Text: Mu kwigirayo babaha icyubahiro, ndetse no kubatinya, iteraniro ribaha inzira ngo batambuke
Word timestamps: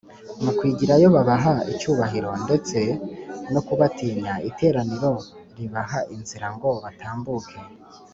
Mu 0.43 0.51
kwigirayo 0.57 1.07
babaha 1.15 1.53
icyubahiro, 1.71 2.31
ndetse 2.45 2.77
no 3.53 3.61
kubatinya, 3.67 4.33
iteraniro 4.49 5.11
ribaha 5.57 5.99
inzira 6.15 6.47
ngo 6.55 6.69
batambuke 6.83 7.57